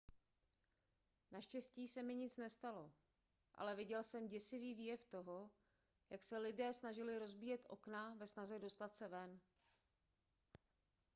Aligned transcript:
naštěstí 1.31 1.87
se 1.87 2.03
mi 2.03 2.15
nic 2.15 2.37
nestalo 2.37 2.91
ale 3.55 3.75
viděl 3.75 4.03
jsem 4.03 4.27
děsivý 4.27 4.73
výjev 4.73 5.05
toho 5.05 5.49
jak 6.09 6.23
se 6.23 6.37
lidé 6.37 6.73
snažili 6.73 7.19
rozbíjet 7.19 7.65
okna 7.69 8.13
ve 8.17 8.27
snaze 8.27 8.59
dostat 8.59 8.95
se 8.95 9.07
ven 9.07 9.39